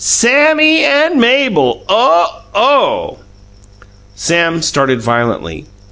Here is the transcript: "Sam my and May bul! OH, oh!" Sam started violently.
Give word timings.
"Sam 0.03 0.57
my 0.57 0.63
and 0.63 1.21
May 1.21 1.47
bul! 1.47 1.83
OH, 1.87 2.41
oh!" 2.55 3.17
Sam 4.15 4.63
started 4.63 4.99
violently. 4.99 5.67